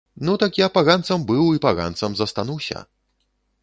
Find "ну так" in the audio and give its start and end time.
0.27-0.53